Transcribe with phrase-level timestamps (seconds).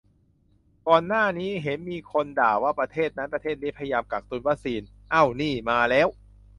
[0.87, 4.81] ก่อนหน้านี้เห็นมีคนด่าว่าประเทศนั้นประเทศนี้พยายามกักตุนวัคซีน
[5.11, 6.07] เอ้า นี่ มาแล้ว